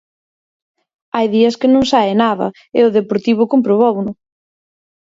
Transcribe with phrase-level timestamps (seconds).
[1.15, 4.11] Hai días que non sae nada e o Deportivo comprobouno.